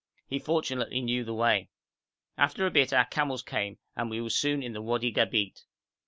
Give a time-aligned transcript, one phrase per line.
[0.25, 1.69] He fortunately knew the way.
[2.35, 5.63] After a bit our camels came, and we were soon in the Wadi Gabeit.